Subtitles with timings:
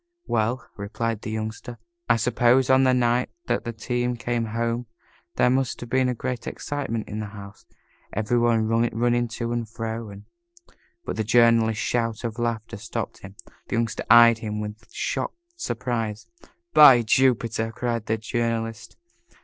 [0.25, 1.77] "Well," replied the Youngster,
[2.09, 4.87] "I suppose on the night that the team came home
[5.35, 7.67] there must have been great excitement in the house
[8.11, 10.25] every one running to and fro and"
[11.05, 13.35] But the Journalist's shout of laughter stopped him.
[13.67, 16.25] The Youngster eyed him with shocked surprise.
[16.73, 18.97] "By Jupiter!" cried the Journalist.